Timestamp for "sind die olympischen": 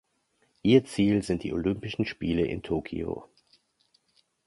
1.21-2.05